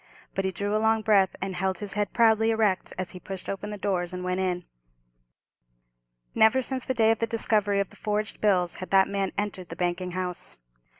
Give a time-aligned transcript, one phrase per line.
[0.33, 3.47] But he drew a long breath, and held his head proudly erect as he pushed
[3.47, 4.65] open the doors and went in.
[6.33, 9.69] Never since the day of the discovery of the forged bills had that man entered
[9.69, 10.57] the banking house.